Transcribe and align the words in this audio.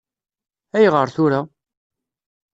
Ayɣer 0.77 1.07
tura? 1.15 1.41